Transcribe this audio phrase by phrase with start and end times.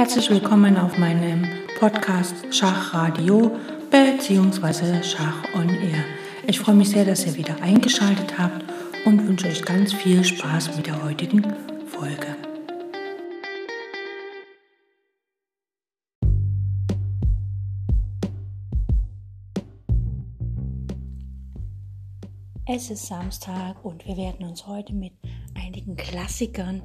[0.00, 1.46] Herzlich willkommen auf meinem
[1.78, 3.54] Podcast Schachradio
[3.90, 5.02] bzw.
[5.02, 6.02] Schach on Air.
[6.46, 8.64] Ich freue mich sehr, dass ihr wieder eingeschaltet habt
[9.04, 11.42] und wünsche euch ganz viel Spaß mit der heutigen
[11.86, 12.34] Folge.
[22.66, 25.12] Es ist Samstag und wir werden uns heute mit
[25.54, 26.84] einigen Klassikern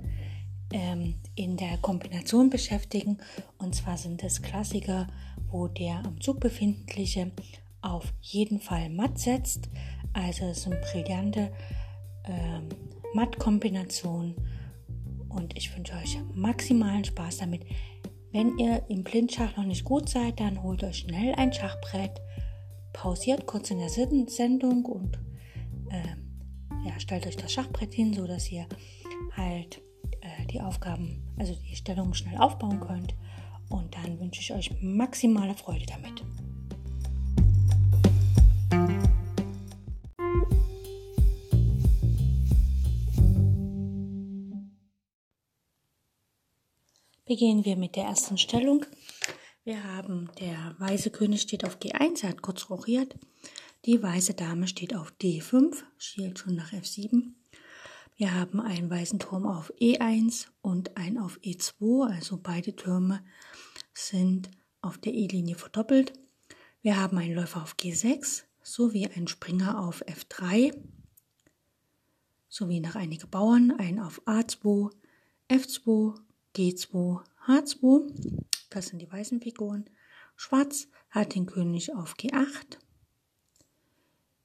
[0.75, 3.17] ähm, in der Kombination beschäftigen.
[3.57, 5.07] Und zwar sind es Klassiker,
[5.47, 7.31] wo der am Zug befindliche
[7.81, 9.69] auf jeden Fall matt setzt.
[10.11, 11.53] Also es sind brillante
[12.25, 12.67] ähm,
[13.13, 14.35] Matt-Kombinationen.
[15.29, 17.65] Und ich wünsche euch maximalen Spaß damit.
[18.33, 22.21] Wenn ihr im Blindschach noch nicht gut seid, dann holt euch schnell ein Schachbrett,
[22.91, 25.17] pausiert kurz in der Sendung und
[25.89, 28.67] äh, ja, stellt euch das Schachbrett hin, so dass ihr
[29.37, 29.81] halt
[30.47, 33.15] die Aufgaben, also die Stellung schnell aufbauen könnt.
[33.69, 36.23] Und dann wünsche ich euch maximale Freude damit.
[47.25, 48.85] Beginnen wir mit der ersten Stellung.
[49.63, 53.15] Wir haben der weiße König steht auf G1, er hat kurz rochiert.
[53.85, 57.33] Die weiße Dame steht auf D5, schielt schon nach F7.
[58.17, 63.21] Wir haben einen weißen Turm auf E1 und einen auf E2, also beide Türme
[63.93, 64.49] sind
[64.81, 66.13] auf der E-Linie verdoppelt.
[66.81, 70.73] Wir haben einen Läufer auf G6 sowie einen Springer auf F3
[72.47, 74.91] sowie noch einige Bauern, einen auf A2,
[75.49, 76.15] F2,
[76.55, 78.45] G2, H2.
[78.69, 79.89] Das sind die weißen Figuren.
[80.37, 82.77] Schwarz hat den König auf G8,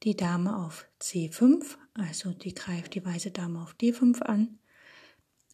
[0.03, 4.59] die Dame auf C5, also die greift die weiße Dame auf D5 an.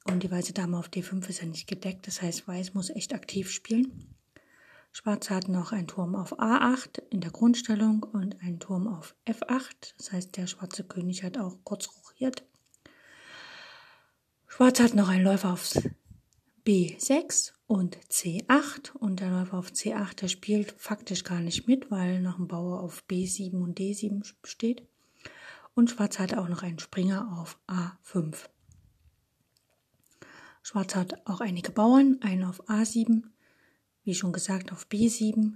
[0.05, 3.13] Und die weiße Dame auf D5 ist ja nicht gedeckt, das heißt, Weiß muss echt
[3.13, 4.15] aktiv spielen.
[4.93, 9.95] Schwarz hat noch einen Turm auf A8 in der Grundstellung und einen Turm auf F8.
[9.99, 12.45] Das heißt, der schwarze König hat auch kurz rochiert.
[14.47, 15.75] Schwarz hat noch einen Läufer auf
[16.65, 22.23] B6 und C8 und der Läufer auf C8, der spielt faktisch gar nicht mit, weil
[22.23, 24.89] noch ein Bauer auf B7 und D7 steht.
[25.77, 28.49] Und Schwarz hat auch noch einen Springer auf A5.
[30.63, 33.25] Schwarz hat auch einige Bauern, einen auf A7,
[34.03, 35.53] wie schon gesagt auf B7,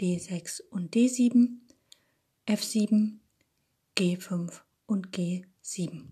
[0.00, 1.48] D6 und D7,
[2.46, 3.18] F7,
[3.98, 6.04] G5 und G7.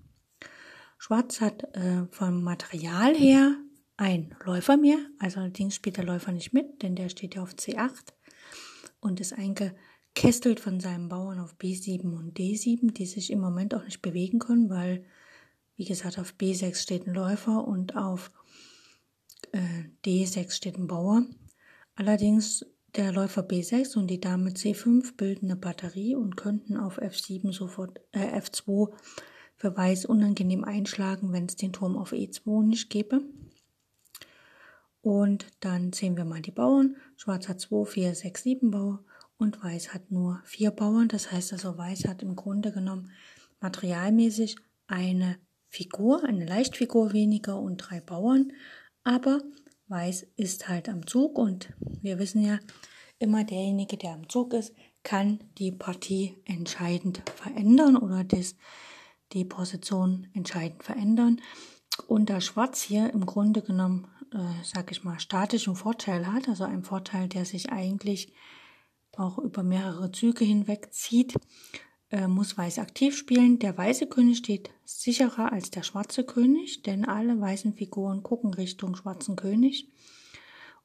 [0.99, 3.57] Schwarz hat äh, vom Material her
[3.97, 7.55] ein Läufer mehr, also allerdings spielt der Läufer nicht mit, denn der steht ja auf
[7.55, 8.13] C8
[9.01, 9.33] und ist
[10.15, 14.39] eingekästelt von seinen Bauern auf B7 und D7, die sich im Moment auch nicht bewegen
[14.39, 15.05] können, weil,
[15.77, 18.31] wie gesagt, auf B6 steht ein Läufer und auf
[19.53, 19.59] äh,
[20.05, 21.25] D6 steht ein Bauer.
[21.97, 22.65] Allerdings
[22.95, 28.01] der Läufer B6 und die Dame C5 bilden eine Batterie und könnten auf F7 sofort
[28.13, 28.93] äh, F2
[29.57, 33.23] für Weiß unangenehm einschlagen, wenn es den Turm auf E2 nicht gäbe.
[35.03, 36.97] Und dann sehen wir mal die Bauern.
[37.17, 39.01] Schwarz hat 2, 4, 6, 7 Bauern
[39.45, 41.09] und Weiß hat nur 4 Bauern.
[41.09, 43.11] Das heißt also, Weiß hat im Grunde genommen
[43.61, 44.57] materialmäßig
[44.87, 45.39] eine
[45.69, 48.53] Figur, eine Leichtfigur weniger und drei Bauern.
[49.05, 49.41] Aber
[49.89, 51.73] Weiß ist halt am Zug und
[52.03, 52.59] wir wissen ja,
[53.19, 58.57] immer derjenige, der am Zug ist, kann die Partie entscheidend verändern oder das,
[59.33, 61.41] die Position entscheidend verändern.
[62.09, 66.65] Und da Schwarz hier im Grunde genommen äh, sag ich mal, statischen Vorteil hat, also
[66.65, 68.33] ein Vorteil, der sich eigentlich
[69.19, 71.35] auch über mehrere Züge hinweg zieht,
[72.11, 73.59] äh, muss Weiß aktiv spielen.
[73.59, 78.95] Der weiße König steht sicherer als der schwarze König, denn alle weißen Figuren gucken Richtung
[78.95, 79.89] schwarzen König.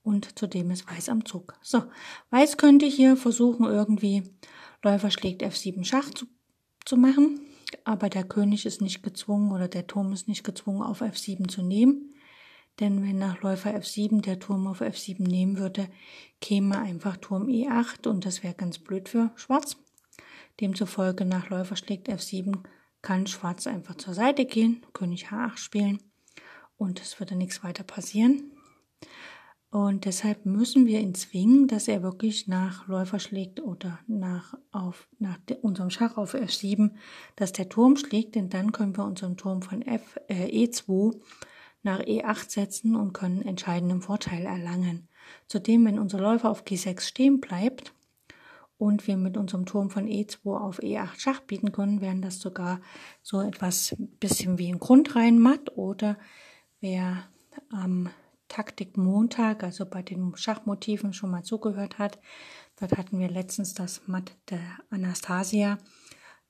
[0.01, 1.53] Und zudem ist Weiß am Zug.
[1.61, 1.83] So,
[2.29, 4.23] Weiß könnte hier versuchen, irgendwie
[4.81, 6.25] Läufer schlägt F7 Schach zu,
[6.85, 7.41] zu machen,
[7.83, 11.61] aber der König ist nicht gezwungen oder der Turm ist nicht gezwungen, auf F7 zu
[11.61, 12.13] nehmen.
[12.79, 15.89] Denn wenn nach Läufer F7 der Turm auf F7 nehmen würde,
[16.39, 19.77] käme einfach Turm E8 und das wäre ganz blöd für Schwarz.
[20.61, 22.63] Demzufolge nach Läufer schlägt F7
[23.01, 25.99] kann Schwarz einfach zur Seite gehen, König H8 spielen
[26.77, 28.51] und es würde nichts weiter passieren.
[29.71, 35.07] Und deshalb müssen wir ihn zwingen, dass er wirklich nach Läufer schlägt oder nach, auf,
[35.19, 36.95] nach unserem Schach auf F7,
[37.35, 41.19] dass der Turm schlägt, denn dann können wir unseren Turm von F, äh, E2
[41.83, 45.07] nach E8 setzen und können entscheidenden Vorteil erlangen.
[45.47, 47.93] Zudem, wenn unser Läufer auf G6 stehen bleibt
[48.77, 52.81] und wir mit unserem Turm von E2 auf E8 Schach bieten können, wären das sogar
[53.21, 56.17] so etwas bisschen wie ein Grundreihen matt oder
[56.81, 57.27] wer
[57.71, 58.09] am
[58.47, 62.19] Taktik Montag, also bei den Schachmotiven schon mal zugehört hat.
[62.79, 65.77] Dort hatten wir letztens das Matt der Anastasia.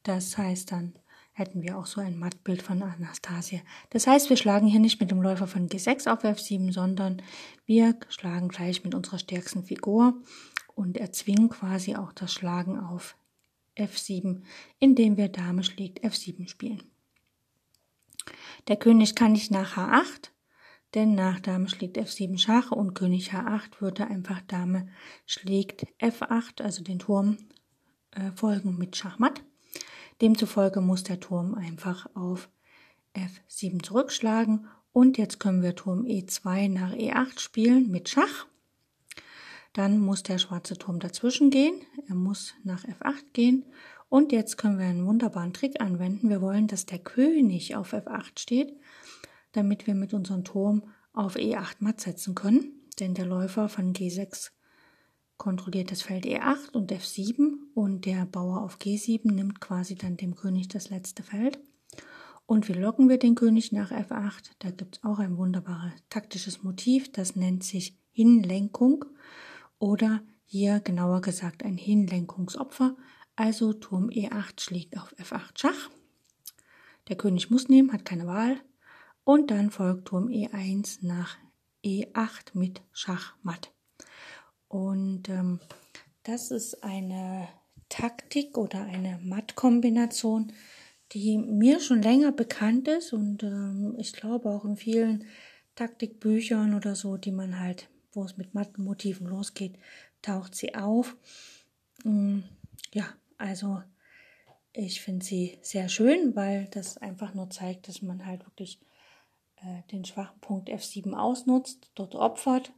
[0.03, 0.93] Das heißt, dann
[1.39, 3.61] hätten wir auch so ein Mattbild von Anastasia.
[3.89, 7.21] Das heißt, wir schlagen hier nicht mit dem Läufer von G6 auf F7, sondern
[7.65, 10.21] wir schlagen gleich mit unserer stärksten Figur
[10.75, 13.15] und erzwingen quasi auch das Schlagen auf
[13.75, 14.43] F7,
[14.79, 16.83] indem wir Dame schlägt F7 spielen.
[18.67, 20.29] Der König kann nicht nach H8,
[20.93, 24.89] denn nach Dame schlägt F7 Schach und König H8 würde einfach Dame
[25.25, 27.37] schlägt F8, also den Turm,
[28.11, 29.41] äh, folgen mit Schachmatt.
[30.21, 32.49] Demzufolge muss der Turm einfach auf
[33.15, 38.47] F7 zurückschlagen und jetzt können wir Turm E2 nach E8 spielen mit Schach.
[39.73, 41.81] Dann muss der schwarze Turm dazwischen gehen.
[42.07, 43.65] Er muss nach F8 gehen.
[44.09, 46.29] Und jetzt können wir einen wunderbaren Trick anwenden.
[46.29, 48.75] Wir wollen, dass der König auf F8 steht,
[49.51, 50.83] damit wir mit unserem Turm
[51.13, 52.87] auf E8 matt setzen können.
[52.99, 54.49] Denn der Läufer von G6
[55.39, 60.35] kontrolliert das Feld E8 und F7 und der Bauer auf G7 nimmt quasi dann dem
[60.35, 61.59] König das letzte Feld.
[62.45, 64.51] Und wie locken wir den König nach F8?
[64.59, 69.05] Da gibt es auch ein wunderbares taktisches Motiv, das nennt sich Hinlenkung
[69.79, 72.95] oder hier genauer gesagt ein Hinlenkungsopfer,
[73.35, 75.89] also Turm E8 schlägt auf F8 Schach.
[77.07, 78.59] Der König muss nehmen, hat keine Wahl.
[79.23, 81.37] Und dann folgt Turm E1 nach
[81.83, 83.71] E8 mit Schach matt.
[84.69, 85.59] Und ähm,
[86.23, 87.49] das ist eine
[87.89, 90.53] Taktik oder eine Mattkombination,
[91.11, 95.25] die mir schon länger bekannt ist und ähm, ich glaube auch in vielen
[95.75, 99.77] Taktikbüchern oder so, die man halt wo es mit Mattenmotiven losgeht,
[100.21, 101.15] taucht sie auf.
[102.03, 102.39] Mm,
[102.93, 103.05] ja,
[103.37, 103.81] also
[104.73, 108.79] ich finde sie sehr schön, weil das einfach nur zeigt, dass man halt wirklich
[109.57, 112.71] äh, den schwachen Punkt F7 ausnutzt, dort opfert,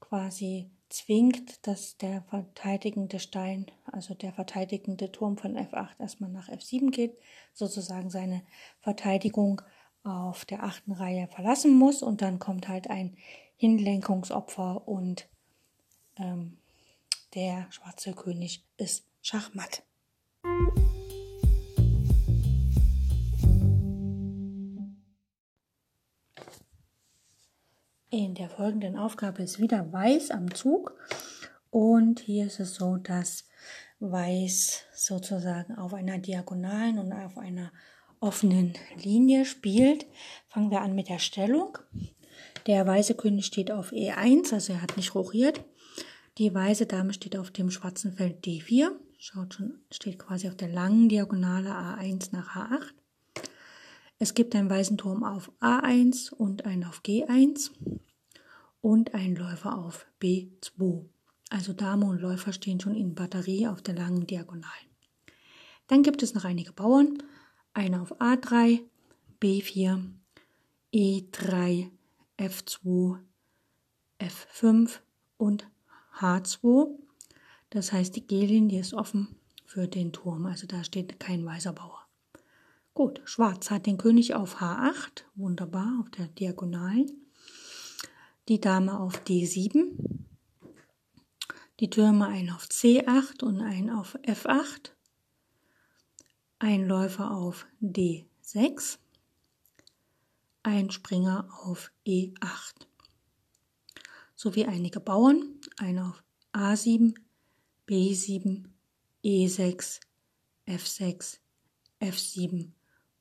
[0.00, 6.90] quasi zwingt, dass der verteidigende Stein, also der verteidigende Turm von F8 erstmal nach F7
[6.90, 7.16] geht,
[7.52, 8.42] sozusagen seine
[8.80, 9.62] Verteidigung
[10.04, 13.16] auf der achten Reihe verlassen muss und dann kommt halt ein
[13.56, 15.28] Hinlenkungsopfer und
[16.16, 16.58] ähm,
[17.34, 19.82] der schwarze König ist Schachmatt.
[28.16, 30.96] In der folgenden Aufgabe ist wieder Weiß am Zug
[31.70, 33.48] und hier ist es so, dass
[33.98, 37.72] Weiß sozusagen auf einer diagonalen und auf einer
[38.20, 40.06] offenen Linie spielt.
[40.46, 41.76] Fangen wir an mit der Stellung.
[42.68, 45.64] Der weiße König steht auf E1, also er hat nicht rochiert.
[46.38, 48.92] Die weiße Dame steht auf dem schwarzen Feld D4.
[49.18, 52.92] Schaut schon, steht quasi auf der langen Diagonale A1 nach H8.
[54.24, 57.70] Es gibt einen weißen Turm auf A1 und einen auf G1
[58.80, 61.04] und einen Läufer auf B2.
[61.50, 64.88] Also Dame und Läufer stehen schon in Batterie auf der langen Diagonale.
[65.88, 67.22] Dann gibt es noch einige Bauern.
[67.74, 68.80] Einer auf A3,
[69.42, 70.02] B4,
[70.94, 71.90] E3,
[72.38, 73.18] F2,
[74.20, 75.00] F5
[75.36, 75.68] und
[76.18, 76.98] H2.
[77.68, 79.36] Das heißt, die G-Linie ist offen
[79.66, 82.03] für den Turm, also da steht kein weißer Bauer.
[82.94, 87.10] Gut, Schwarz hat den König auf H8, wunderbar, auf der Diagonalen.
[88.48, 89.96] Die Dame auf D7.
[91.80, 94.92] Die Türme ein auf C8 und ein auf F8.
[96.60, 98.98] Ein Läufer auf D6
[100.64, 102.86] ein Springer auf E8
[104.34, 107.14] sowie einige Bauern, einer auf A7,
[107.86, 108.64] B7,
[109.22, 110.00] E6,
[110.66, 111.38] F6,
[112.00, 112.73] F7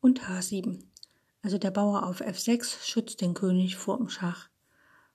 [0.04, 0.84] und H7.
[1.42, 4.50] Also der Bauer auf F6 schützt den König vor dem Schach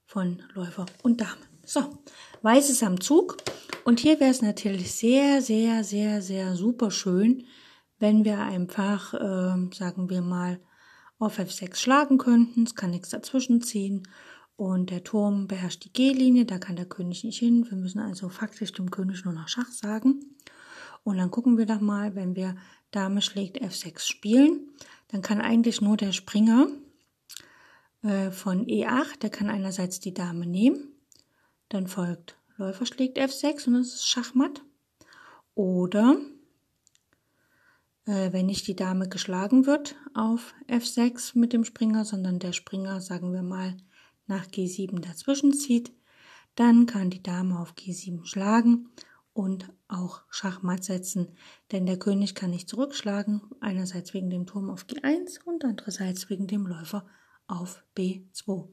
[0.07, 1.37] von Läufer und Dame.
[1.65, 1.99] So,
[2.41, 3.37] Weiß ist am Zug
[3.85, 7.45] und hier wäre es natürlich sehr, sehr, sehr, sehr super schön,
[7.99, 10.59] wenn wir einfach, äh, sagen wir mal,
[11.19, 12.63] auf F6 schlagen könnten.
[12.63, 14.09] Es kann nichts dazwischen ziehen.
[14.57, 17.67] Und der Turm beherrscht die G-Linie, da kann der König nicht hin.
[17.69, 20.21] Wir müssen also faktisch dem König nur noch Schach sagen.
[21.05, 22.57] Und dann gucken wir doch mal, wenn wir
[22.91, 24.71] Dame schlägt F6 spielen,
[25.09, 26.69] dann kann eigentlich nur der Springer
[28.03, 30.93] äh, von E8, der kann einerseits die Dame nehmen,
[31.69, 34.63] dann folgt Läufer schlägt F6 und das ist Schachmatt.
[35.55, 36.17] Oder
[38.05, 43.01] äh, wenn nicht die Dame geschlagen wird auf F6 mit dem Springer, sondern der Springer,
[43.01, 43.77] sagen wir mal,
[44.27, 45.93] nach G7 dazwischen zieht,
[46.57, 48.91] dann kann die Dame auf G7 schlagen
[49.39, 51.29] und auch Schachmatt setzen,
[51.71, 56.49] denn der König kann nicht zurückschlagen, einerseits wegen dem Turm auf G1 und andererseits wegen
[56.49, 57.07] dem Läufer
[57.47, 58.69] auf B2.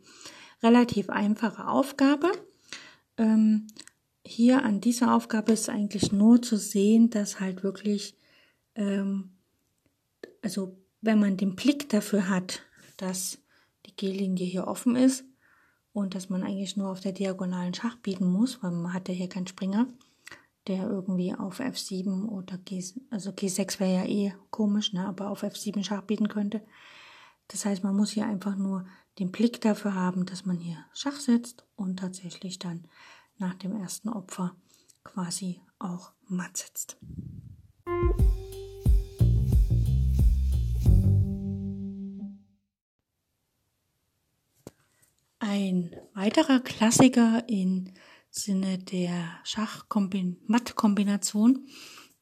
[0.63, 2.31] relativ einfache Aufgabe.
[3.17, 3.67] Ähm,
[4.25, 8.17] hier an dieser Aufgabe ist eigentlich nur zu sehen, dass halt wirklich,
[8.73, 9.35] ähm,
[10.41, 12.63] also wenn man den Blick dafür hat,
[12.97, 13.37] dass
[13.85, 15.25] die G-Linie hier offen ist
[15.93, 19.13] und dass man eigentlich nur auf der diagonalen Schach bieten muss, weil man hat ja
[19.13, 19.87] hier keinen Springer,
[20.67, 25.43] der irgendwie auf F7 oder G, also G6 wäre ja eh komisch, ne, aber auf
[25.43, 26.61] F7 Schach bieten könnte.
[27.47, 28.85] Das heißt, man muss hier einfach nur
[29.19, 32.87] den Blick dafür haben, dass man hier Schach setzt und tatsächlich dann
[33.37, 34.55] nach dem ersten Opfer
[35.03, 36.97] quasi auch matt setzt.
[45.39, 47.91] Ein weiterer Klassiker im
[48.37, 51.67] Sinne der Schach-Matt-Kombination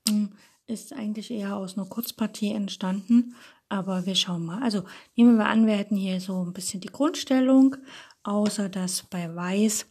[0.08, 0.30] hm,
[0.68, 3.36] ist eigentlich eher aus einer Kurzpartie entstanden,
[3.70, 4.62] aber wir schauen mal.
[4.62, 4.84] Also
[5.16, 7.78] nehmen wir an, wir hätten hier so ein bisschen die Grundstellung,
[8.24, 9.88] außer dass bei Weiß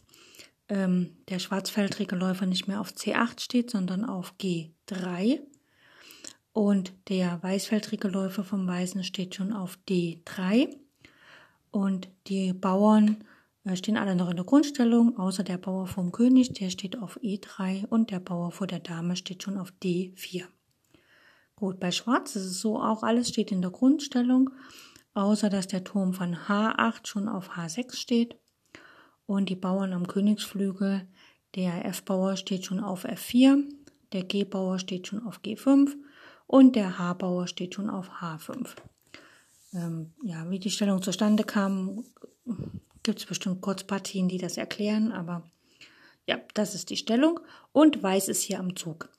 [0.69, 5.41] ähm, der schwarzfeldrige Läufer nicht mehr auf C8 steht, sondern auf G3.
[6.53, 10.69] Und der weißfeldrige Läufer vom Weißen steht schon auf D3.
[11.71, 13.23] Und die Bauern
[13.75, 17.87] stehen alle noch in der Grundstellung, außer der Bauer vom König, der steht auf E3
[17.87, 20.43] und der Bauer vor der Dame steht schon auf D4.
[21.55, 24.49] Gut, bei Schwarz ist es so, auch alles steht in der Grundstellung,
[25.13, 28.35] außer dass der Turm von H8 schon auf H6 steht
[29.25, 31.07] und die Bauern am Königsflügel,
[31.55, 33.63] der F-Bauer steht schon auf F4,
[34.11, 35.91] der G-Bauer steht schon auf G5
[36.47, 38.75] und der H-Bauer steht schon auf H5.
[39.73, 42.03] Ähm, ja, wie die Stellung zustande kam,
[43.03, 45.43] gibt es bestimmt Kurzpartien, die das erklären, aber
[46.25, 47.39] ja, das ist die Stellung
[47.71, 49.09] und Weiß ist hier am Zug.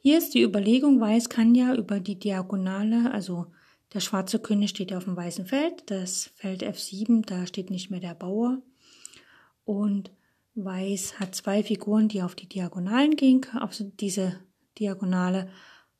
[0.00, 3.46] Hier ist die Überlegung, Weiß kann ja über die Diagonale, also
[3.92, 8.00] der schwarze König steht auf dem weißen Feld, das Feld F7, da steht nicht mehr
[8.00, 8.62] der Bauer
[9.64, 10.10] und
[10.56, 14.38] Weiß hat zwei Figuren, die auf die Diagonalen gehen, auf diese
[14.78, 15.48] Diagonale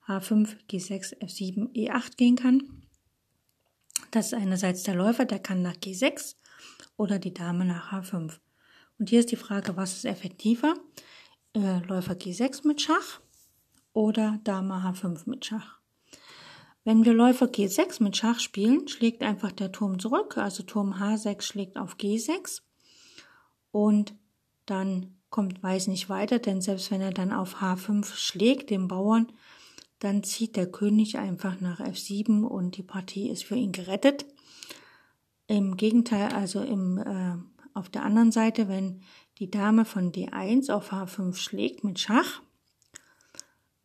[0.07, 2.63] H5, G6, F7, E8 gehen kann.
[4.13, 6.37] Das ist einerseits der Läufer, der kann nach G6
[6.97, 8.39] oder die Dame nach H5.
[8.99, 10.75] Und hier ist die Frage, was ist effektiver?
[11.55, 13.21] Äh, Läufer G6 mit Schach
[13.93, 15.81] oder Dame H5 mit Schach?
[16.85, 21.43] Wenn wir Läufer G6 mit Schach spielen, schlägt einfach der Turm zurück, also Turm H6
[21.43, 22.61] schlägt auf G6
[23.73, 24.15] und
[24.67, 29.33] dann kommt Weiß nicht weiter, denn selbst wenn er dann auf H5 schlägt, den Bauern,
[29.99, 34.27] dann zieht der König einfach nach F7 und die Partie ist für ihn gerettet.
[35.47, 37.37] Im Gegenteil, also im, äh,
[37.75, 39.03] auf der anderen Seite, wenn
[39.39, 42.41] die Dame von D1 auf H5 schlägt mit Schach,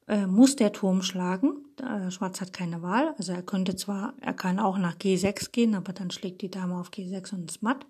[0.08, 1.66] äh, muss der Turm schlagen.
[1.82, 3.14] Äh, Schwarz hat keine Wahl.
[3.18, 6.80] Also er könnte zwar, er kann auch nach G6 gehen, aber dann schlägt die Dame
[6.80, 7.86] auf G6 und ist matt.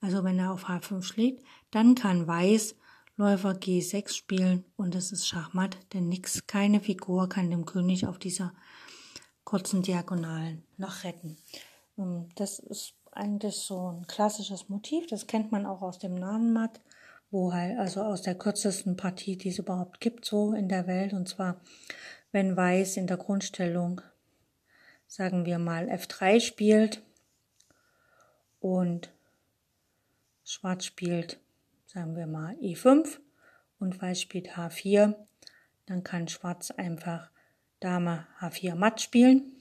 [0.00, 2.76] Also wenn er auf H5 schlägt, dann kann Weiß
[3.16, 8.18] Läufer G6 spielen und es ist Schachmatt, denn nix, keine Figur kann dem König auf
[8.18, 8.52] dieser
[9.44, 11.38] kurzen Diagonalen noch retten.
[11.98, 16.52] Ähm, das ist eigentlich so ein klassisches Motiv, das kennt man auch aus dem Namen
[16.52, 16.80] Matt,
[17.30, 21.12] wo halt, also aus der kürzesten Partie, die es überhaupt gibt, so in der Welt,
[21.12, 21.60] und zwar,
[22.32, 24.02] wenn Weiß in der Grundstellung,
[25.06, 27.02] sagen wir mal, F3 spielt
[28.60, 29.10] und
[30.44, 31.40] Schwarz spielt,
[31.86, 33.18] sagen wir mal, E5
[33.78, 35.14] und Weiß spielt H4,
[35.86, 37.30] dann kann Schwarz einfach
[37.80, 39.52] Dame H4 matt spielen.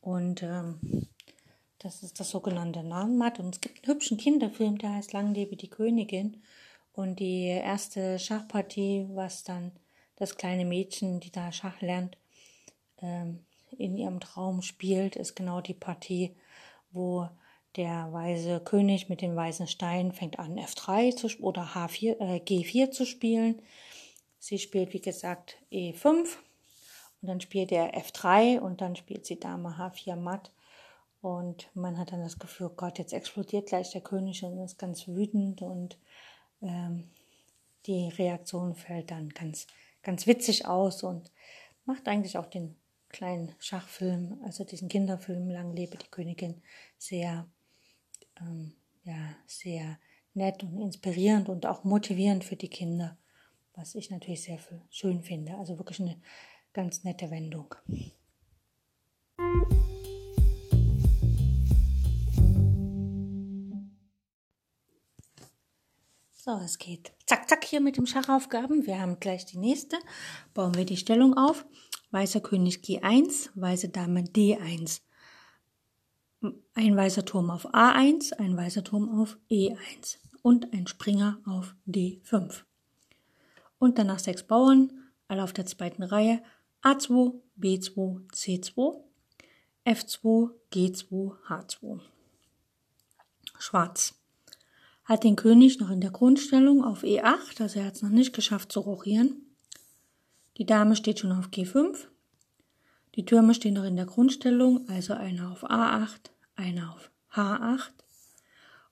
[0.00, 0.80] Und ähm,
[1.80, 3.40] das ist das sogenannte Nahenmatt.
[3.40, 6.42] Und es gibt einen hübschen Kinderfilm, der heißt Lang lebe die Königin.
[6.92, 9.72] Und die erste Schachpartie, was dann
[10.16, 12.18] das kleine Mädchen, die da Schach lernt,
[13.00, 13.40] ähm,
[13.78, 16.36] in ihrem Traum spielt, ist genau die Partie,
[16.92, 17.28] wo
[17.76, 22.90] der weise König mit dem weißen Stein fängt an, F3 zu, oder H4, äh, G4
[22.90, 23.62] zu spielen.
[24.38, 26.26] Sie spielt, wie gesagt, E5
[27.22, 30.50] und dann spielt er F3 und dann spielt sie Dame H4 matt
[31.22, 34.78] und man hat dann das Gefühl, oh Gott, jetzt explodiert gleich der König und ist
[34.78, 35.98] ganz wütend und
[36.62, 37.10] ähm,
[37.86, 39.66] die Reaktion fällt dann ganz,
[40.02, 41.30] ganz witzig aus und
[41.84, 42.76] macht eigentlich auch den
[43.08, 46.62] kleinen Schachfilm, also diesen Kinderfilm Lang lebe die Königin,
[46.96, 47.46] sehr,
[48.40, 48.72] ähm,
[49.04, 49.98] ja, sehr
[50.34, 53.18] nett und inspirierend und auch motivierend für die Kinder,
[53.74, 54.58] was ich natürlich sehr
[54.90, 55.56] schön finde.
[55.56, 56.20] Also wirklich eine
[56.72, 57.74] ganz nette Wendung.
[66.42, 68.86] So, es geht zack, zack hier mit dem Schachaufgaben.
[68.86, 69.98] Wir haben gleich die nächste.
[70.54, 71.66] Bauen wir die Stellung auf.
[72.12, 75.02] Weißer König G1, weiße Dame D1.
[76.40, 82.62] ein weißer Turm auf A1, ein weißer Turm auf E1 und ein Springer auf D5.
[83.78, 86.42] Und danach sechs Bauern, alle auf der zweiten Reihe,
[86.82, 88.98] A2, B2, C2,
[89.84, 92.00] F2, G2, H2.
[93.58, 94.19] Schwarz
[95.10, 98.32] hat den König noch in der Grundstellung auf E8, also er hat es noch nicht
[98.32, 99.42] geschafft zu rochieren.
[100.56, 102.06] Die Dame steht schon auf G5.
[103.16, 107.90] Die Türme stehen noch in der Grundstellung, also einer auf A8, einer auf H8.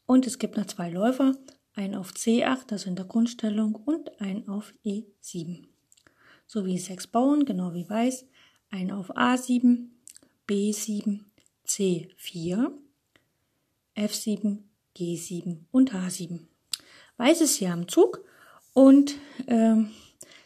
[0.07, 1.37] Und es gibt noch zwei Läufer,
[1.75, 5.67] ein auf C8, also in der Grundstellung, und ein auf E7.
[6.49, 8.27] Sowie sechs Bauern, genau wie weiß,
[8.71, 9.91] ein auf A7,
[10.49, 11.21] B7,
[11.65, 12.73] C4,
[13.95, 14.65] F7,
[14.99, 16.40] G7 und H7.
[17.19, 18.25] Weiß ist hier am Zug
[18.73, 19.14] und
[19.47, 19.90] ähm,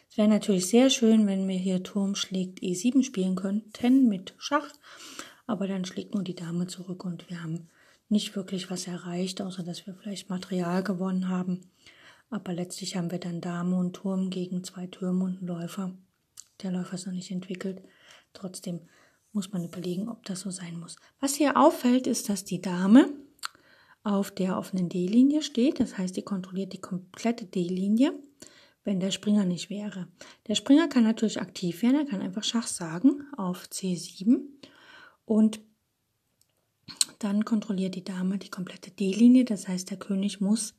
[0.09, 4.69] es wäre natürlich sehr schön, wenn wir hier Turm schlägt E7 spielen könnten mit Schach,
[5.47, 7.69] aber dann schlägt nur die Dame zurück und wir haben
[8.09, 11.71] nicht wirklich was erreicht, außer dass wir vielleicht Material gewonnen haben.
[12.29, 15.97] Aber letztlich haben wir dann Dame und Turm gegen zwei Türme und einen Läufer.
[16.61, 17.81] Der Läufer ist noch nicht entwickelt.
[18.33, 18.81] Trotzdem
[19.31, 20.95] muss man überlegen, ob das so sein muss.
[21.19, 23.09] Was hier auffällt, ist, dass die Dame
[24.03, 25.79] auf der offenen D-Linie steht.
[25.79, 28.13] Das heißt, die kontrolliert die komplette D-Linie,
[28.83, 30.07] wenn der Springer nicht wäre.
[30.47, 31.97] Der Springer kann natürlich aktiv werden.
[31.97, 34.41] Er kann einfach Schach sagen auf C7
[35.25, 35.61] und
[37.19, 39.45] dann kontrolliert die Dame die komplette D-Linie.
[39.45, 40.75] Das heißt, der König muss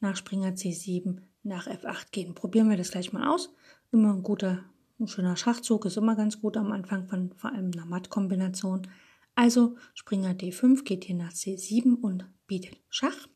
[0.00, 2.34] nach Springer C7 nach F8 gehen.
[2.34, 3.50] Probieren wir das gleich mal aus.
[3.92, 4.64] Immer ein guter,
[4.98, 8.88] ein schöner Schachzug ist immer ganz gut am Anfang von vor allem einer Mattkombination.
[9.34, 13.28] Also Springer D5 geht hier nach C7 und bietet Schach.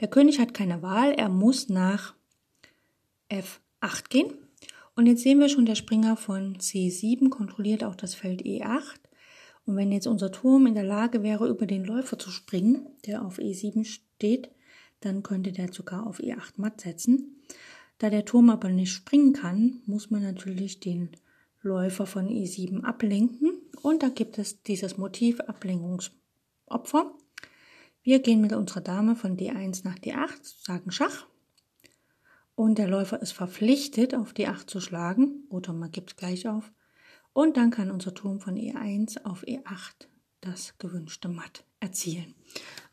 [0.00, 2.14] Der König hat keine Wahl, er muss nach
[3.30, 4.32] F8 gehen.
[4.94, 8.98] Und jetzt sehen wir schon, der Springer von C7 kontrolliert auch das Feld E8.
[9.66, 13.24] Und wenn jetzt unser Turm in der Lage wäre, über den Läufer zu springen, der
[13.24, 14.50] auf E7 steht,
[15.00, 17.42] dann könnte der sogar auf E8 matt setzen.
[17.98, 21.10] Da der Turm aber nicht springen kann, muss man natürlich den
[21.68, 23.52] Läufer von E7 ablenken.
[23.82, 27.12] Und da gibt es dieses Motiv Ablenkungsopfer.
[28.02, 31.26] Wir gehen mit unserer Dame von D1 nach D8, sagen Schach.
[32.54, 35.44] Und der Läufer ist verpflichtet, auf D8 zu schlagen.
[35.50, 36.72] Oder man gibt es gleich auf.
[37.32, 40.08] Und dann kann unser Turm von E1 auf E8
[40.40, 42.34] das gewünschte Matt erzielen.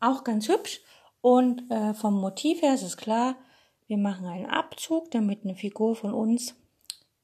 [0.00, 0.82] Auch ganz hübsch.
[1.20, 3.36] Und äh, vom Motiv her ist es klar,
[3.86, 6.54] wir machen einen Abzug, damit eine Figur von uns,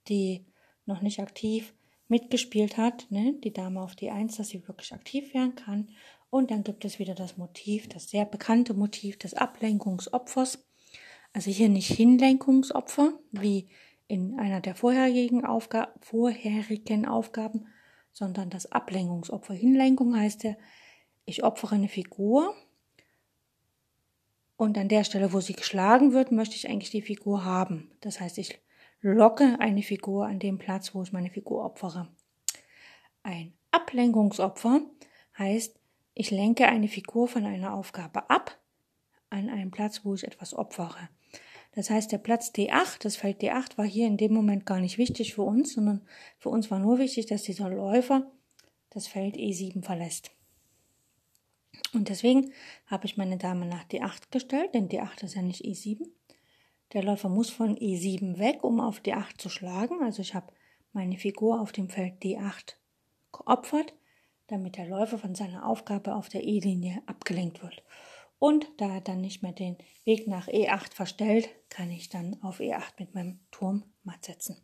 [0.08, 0.44] die
[0.86, 1.74] noch nicht aktiv
[2.08, 5.88] mitgespielt hat, ne, die Dame auf die 1, dass sie wirklich aktiv werden kann.
[6.30, 10.66] Und dann gibt es wieder das Motiv, das sehr bekannte Motiv des Ablenkungsopfers.
[11.32, 13.68] Also hier nicht Hinlenkungsopfer, wie
[14.08, 17.66] in einer der vorherigen, Aufga vorherigen Aufgaben,
[18.12, 19.54] sondern das Ablenkungsopfer.
[19.54, 20.54] Hinlenkung heißt ja,
[21.24, 22.54] ich opfere eine Figur
[24.56, 27.90] und an der Stelle, wo sie geschlagen wird, möchte ich eigentlich die Figur haben.
[28.00, 28.60] Das heißt, ich
[29.02, 32.08] locke eine Figur an dem Platz, wo ich meine Figur opfere.
[33.22, 34.82] Ein Ablenkungsopfer
[35.38, 35.78] heißt,
[36.14, 38.58] ich lenke eine Figur von einer Aufgabe ab
[39.30, 41.08] an einen Platz, wo ich etwas opfere.
[41.74, 44.98] Das heißt, der Platz D8, das Feld D8 war hier in dem Moment gar nicht
[44.98, 46.06] wichtig für uns, sondern
[46.38, 48.30] für uns war nur wichtig, dass dieser Läufer
[48.90, 50.32] das Feld E7 verlässt.
[51.94, 52.52] Und deswegen
[52.86, 56.06] habe ich meine Dame nach D8 gestellt, denn D8 ist ja nicht E7.
[56.92, 60.02] Der Läufer muss von E7 weg, um auf D8 zu schlagen.
[60.02, 60.52] Also ich habe
[60.92, 62.74] meine Figur auf dem Feld D8
[63.32, 63.94] geopfert,
[64.48, 67.82] damit der Läufer von seiner Aufgabe auf der E-Linie abgelenkt wird.
[68.38, 72.60] Und da er dann nicht mehr den Weg nach E8 verstellt, kann ich dann auf
[72.60, 74.56] E8 mit meinem Turm matt setzen.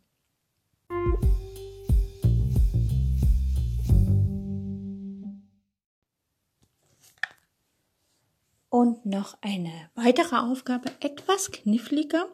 [9.09, 12.27] Noch eine weitere Aufgabe, etwas kniffliger.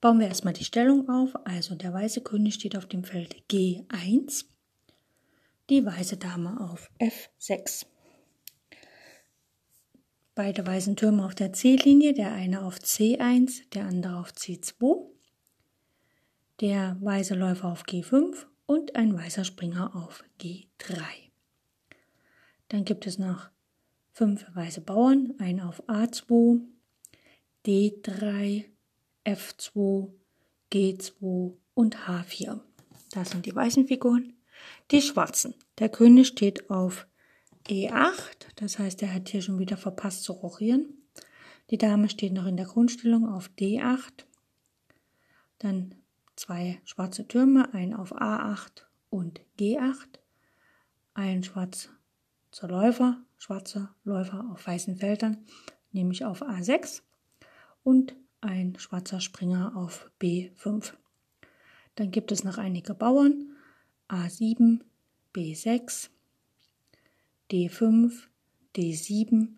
[0.00, 1.34] Bauen wir erstmal die Stellung auf.
[1.44, 4.46] Also der weiße König steht auf dem Feld G1,
[5.70, 7.86] die weiße Dame auf F6
[10.38, 15.08] beide weißen Türme auf der C-Linie, der eine auf C1, der andere auf C2,
[16.60, 20.94] der weiße Läufer auf G5 und ein weißer Springer auf G3.
[22.68, 23.50] Dann gibt es noch
[24.18, 26.60] fünf weiße Bauern, ein auf A2,
[27.64, 28.64] D3,
[29.24, 30.10] F2,
[30.72, 32.58] G2 und H4.
[33.12, 34.34] Das sind die weißen Figuren.
[34.90, 35.54] Die schwarzen.
[35.78, 37.06] Der König steht auf
[37.68, 41.00] E8, das heißt, er hat hier schon wieder verpasst zu rochieren.
[41.70, 44.24] Die Dame steht noch in der Grundstellung auf D8.
[45.60, 45.94] Dann
[46.34, 50.18] zwei schwarze Türme, ein auf A8 und G8.
[51.14, 51.90] Ein schwarzer
[52.62, 55.38] Läufer schwarze Läufer auf weißen Feldern,
[55.92, 57.02] nämlich auf A6
[57.82, 60.92] und ein schwarzer Springer auf B5.
[61.94, 63.56] Dann gibt es noch einige Bauern
[64.08, 64.80] A7,
[65.34, 66.10] B6,
[67.50, 68.12] D5,
[68.76, 69.48] D7,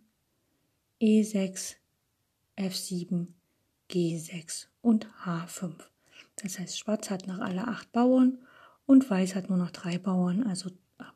[1.00, 1.74] E6,
[2.56, 3.26] F7,
[3.90, 5.72] G6 und H5.
[6.36, 8.38] Das heißt, Schwarz hat noch alle acht Bauern
[8.86, 10.42] und Weiß hat nur noch drei Bauern.
[10.44, 10.70] Also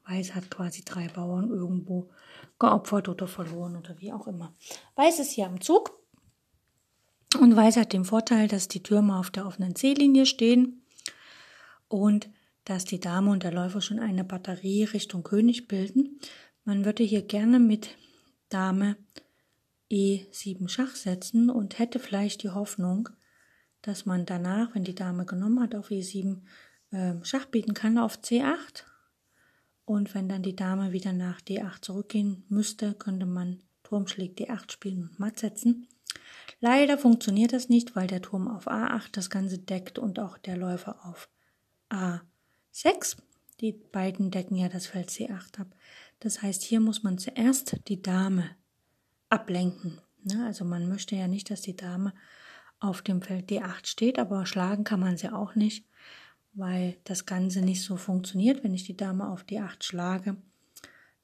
[0.07, 2.11] Weiß hat quasi drei Bauern irgendwo
[2.59, 4.55] geopfert oder verloren oder wie auch immer.
[4.97, 5.99] Weiß ist hier am Zug
[7.41, 10.83] und Weiß hat den Vorteil, dass die Türme auf der offenen C-Linie stehen
[11.89, 12.29] und
[12.65, 16.21] dass die Dame und der Läufer schon eine Batterie Richtung König bilden.
[16.65, 17.97] Man würde hier gerne mit
[18.49, 18.97] Dame
[19.91, 23.09] E7 Schach setzen und hätte vielleicht die Hoffnung,
[23.83, 26.41] dass man danach, wenn die Dame genommen hat, auf E7
[26.91, 28.85] äh, Schach bieten kann auf C8.
[29.85, 34.73] Und wenn dann die Dame wieder nach D8 zurückgehen müsste, könnte man Turm schlägt D8
[34.73, 35.89] spielen und matt setzen.
[36.61, 40.57] Leider funktioniert das nicht, weil der Turm auf A8 das Ganze deckt und auch der
[40.57, 41.29] Läufer auf
[41.91, 43.19] A6.
[43.61, 45.75] Die beiden decken ja das Feld C8 ab.
[46.21, 48.51] Das heißt, hier muss man zuerst die Dame
[49.29, 50.01] ablenken.
[50.23, 50.45] Ne?
[50.47, 52.15] Also man möchte ja nicht, dass die Dame
[52.81, 55.87] auf dem Feld D8 steht, aber schlagen kann man sie auch nicht,
[56.55, 58.65] weil das Ganze nicht so funktioniert.
[58.65, 60.37] Wenn ich die Dame auf D8 schlage,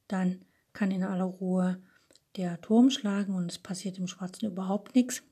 [0.09, 1.81] dann kann in aller Ruhe
[2.37, 5.23] der Turm schlagen und es passiert im Schwarzen überhaupt nichts.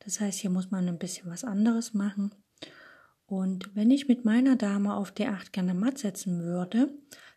[0.00, 2.34] Das heißt, hier muss man ein bisschen was anderes machen.
[3.26, 6.92] Und wenn ich mit meiner Dame auf D8 gerne matt setzen würde,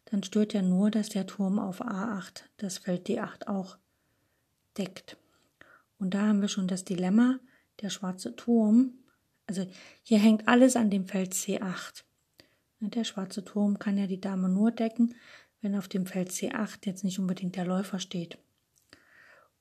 [0.05, 3.77] dann stört ja nur, dass der Turm auf A8 das Feld D8 auch
[4.77, 5.17] deckt.
[5.97, 7.39] Und da haben wir schon das Dilemma,
[7.81, 8.93] der schwarze Turm,
[9.47, 9.65] also
[10.03, 12.03] hier hängt alles an dem Feld C8.
[12.79, 15.15] Der schwarze Turm kann ja die Dame nur decken,
[15.61, 18.37] wenn auf dem Feld C8 jetzt nicht unbedingt der Läufer steht.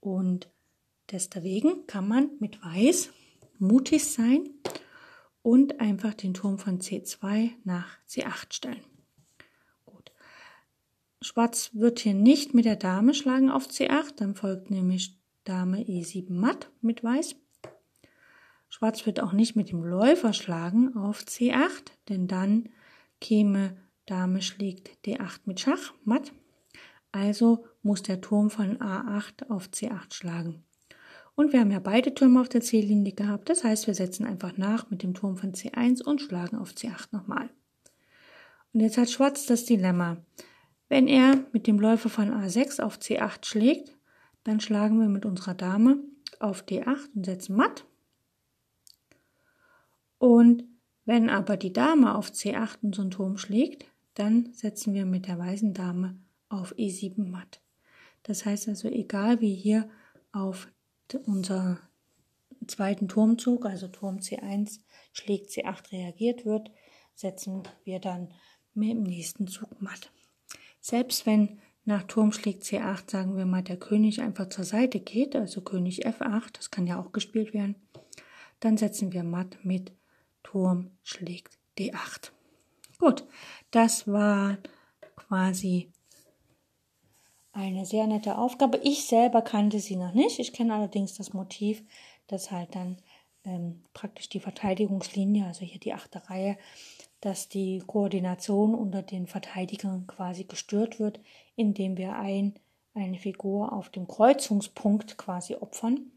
[0.00, 0.50] Und
[1.10, 3.10] deswegen kann man mit Weiß
[3.58, 4.50] mutig sein
[5.40, 8.84] und einfach den Turm von C2 nach C8 stellen.
[9.86, 10.12] Gut.
[11.22, 16.32] Schwarz wird hier nicht mit der Dame schlagen auf C8, dann folgt nämlich Dame E7
[16.32, 17.36] matt mit Weiß.
[18.68, 22.68] Schwarz wird auch nicht mit dem Läufer schlagen auf C8, denn dann
[23.20, 23.76] käme
[24.06, 26.32] Dame schlägt D8 mit Schach matt.
[27.12, 30.64] Also muss der Turm von A8 auf C8 schlagen.
[31.34, 33.48] Und wir haben ja beide Türme auf der C-Linie gehabt.
[33.48, 37.08] Das heißt, wir setzen einfach nach mit dem Turm von C1 und schlagen auf C8
[37.12, 37.50] nochmal.
[38.72, 40.18] Und jetzt hat Schwarz das Dilemma.
[40.88, 43.96] Wenn er mit dem Läufer von A6 auf C8 schlägt,
[44.44, 45.98] dann schlagen wir mit unserer Dame
[46.38, 47.84] auf D8 und setzen matt.
[50.18, 50.64] Und
[51.04, 55.74] wenn aber die Dame auf C8 unseren Turm schlägt, dann setzen wir mit der weißen
[55.74, 57.60] Dame auf E7 matt.
[58.22, 59.88] Das heißt also, egal wie hier
[60.32, 60.68] auf
[61.26, 61.78] unser
[62.66, 64.80] zweiten Turmzug, also Turm C1
[65.12, 66.70] schlägt C8 reagiert wird,
[67.14, 68.32] setzen wir dann
[68.74, 70.10] mit dem nächsten Zug matt.
[70.80, 75.36] Selbst wenn nach Turm schlägt C8, sagen wir mal, der König einfach zur Seite geht,
[75.36, 77.76] also König F8, das kann ja auch gespielt werden,
[78.58, 79.92] dann setzen wir matt mit
[80.46, 82.30] Turm schlägt D8.
[83.00, 83.26] Gut,
[83.72, 84.58] das war
[85.16, 85.90] quasi
[87.52, 88.80] eine sehr nette Aufgabe.
[88.84, 90.38] Ich selber kannte sie noch nicht.
[90.38, 91.82] Ich kenne allerdings das Motiv,
[92.28, 92.98] dass halt dann
[93.44, 96.56] ähm, praktisch die Verteidigungslinie, also hier die achte Reihe,
[97.20, 101.18] dass die Koordination unter den Verteidigern quasi gestört wird,
[101.56, 102.54] indem wir ein,
[102.94, 106.12] eine Figur auf dem Kreuzungspunkt quasi opfern.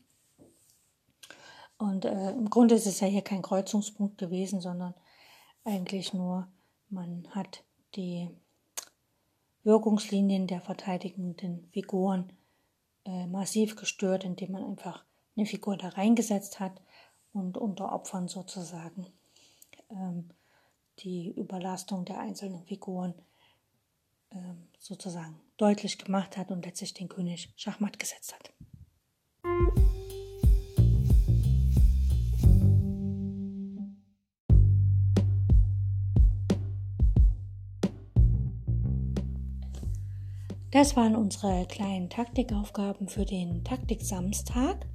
[1.80, 4.94] Und äh, im Grunde ist es ja hier kein Kreuzungspunkt gewesen, sondern
[5.64, 6.48] eigentlich nur,
[6.90, 7.64] man hat
[7.96, 8.30] die
[9.64, 12.34] Wirkungslinien der verteidigenden Figuren
[13.06, 15.06] äh, massiv gestört, indem man einfach
[15.38, 16.82] eine Figur da reingesetzt hat
[17.32, 19.08] und unter Opfern sozusagen
[19.90, 20.30] ähm,
[21.00, 23.14] die Überlastung der einzelnen Figuren
[24.32, 28.52] ähm, sozusagen deutlich gemacht hat und letztlich den König Schachmatt gesetzt hat.
[40.72, 44.86] Das waren unsere kleinen Taktikaufgaben für den Taktik-Samstag.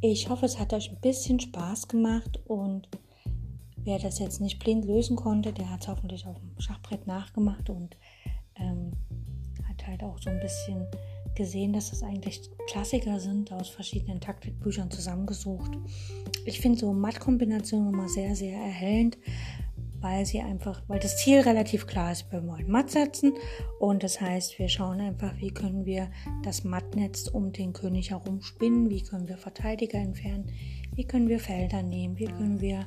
[0.00, 2.88] Ich hoffe, es hat euch ein bisschen Spaß gemacht und
[3.76, 7.68] wer das jetzt nicht blind lösen konnte, der hat es hoffentlich auf dem Schachbrett nachgemacht
[7.68, 7.94] und
[8.56, 8.92] ähm,
[9.68, 10.86] hat halt auch so ein bisschen
[11.34, 15.72] gesehen, dass das eigentlich Klassiker sind, aus verschiedenen Taktikbüchern zusammengesucht.
[16.46, 19.18] Ich finde so Mattkombinationen immer sehr, sehr erhellend,
[20.02, 23.34] weil sie einfach, weil das Ziel relativ klar ist, wir wollen matt setzen.
[23.78, 26.10] Und das heißt, wir schauen einfach, wie können wir
[26.42, 30.50] das Mattnetz um den König herum spinnen, wie können wir Verteidiger entfernen,
[30.94, 32.86] wie können wir Felder nehmen, wie können wir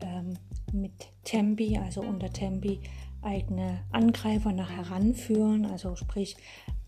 [0.00, 0.34] ähm,
[0.72, 0.92] mit
[1.24, 2.80] Tempi, also unter Tempi,
[3.22, 6.36] eigene Angreifer nach heranführen, also sprich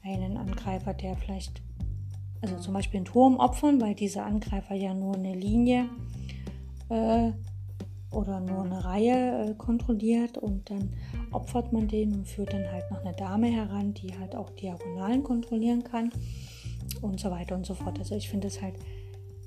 [0.02, 1.62] einen Angreifer, der vielleicht,
[2.42, 5.88] also zum Beispiel einen Turm opfern, weil dieser Angreifer ja nur eine Linie
[6.90, 7.32] äh,
[8.10, 10.94] oder nur eine Reihe äh, kontrolliert und dann
[11.32, 15.22] opfert man den und führt dann halt noch eine Dame heran, die halt auch Diagonalen
[15.22, 16.10] kontrollieren kann
[17.02, 17.98] und so weiter und so fort.
[17.98, 18.76] Also ich finde es halt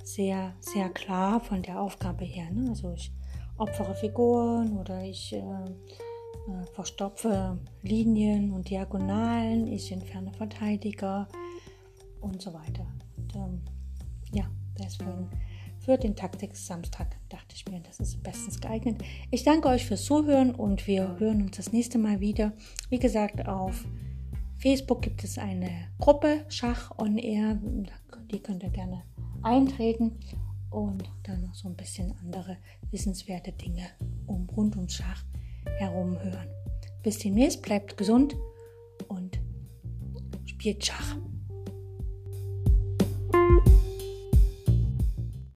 [0.03, 2.49] sehr, sehr klar von der Aufgabe her.
[2.51, 2.69] Ne?
[2.69, 3.11] Also ich
[3.57, 11.27] opfere Figuren oder ich äh, äh, verstopfe Linien und Diagonalen, ich entferne Verteidiger
[12.21, 12.85] und so weiter.
[13.17, 13.61] Und, ähm,
[14.33, 14.45] ja,
[14.77, 15.29] deswegen
[15.79, 19.01] für den Taktik-Samstag dachte ich mir, das ist bestens geeignet.
[19.31, 22.53] Ich danke euch fürs Zuhören und wir hören uns das nächste Mal wieder.
[22.89, 23.85] Wie gesagt, auf
[24.57, 27.59] Facebook gibt es eine Gruppe Schach on Air.
[28.31, 29.03] Die könnt ihr gerne
[29.41, 30.19] eintreten
[30.69, 32.57] und dann noch so ein bisschen andere
[32.91, 33.87] wissenswerte Dinge
[34.27, 35.23] um rund ums Schach
[35.77, 36.47] herum hören.
[37.03, 38.35] Bis demnächst, bleibt gesund
[39.07, 39.39] und
[40.45, 41.17] spielt Schach.